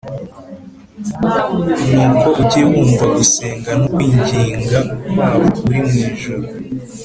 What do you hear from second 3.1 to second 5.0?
gusenga no kwinginga